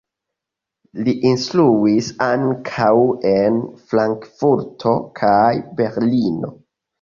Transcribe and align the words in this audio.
Li 1.07 1.13
instruis 1.31 2.09
ankaŭ 2.27 2.87
en 3.33 3.59
Frankfurto 3.93 4.95
kaj 5.21 5.45
Berlino. 5.83 6.53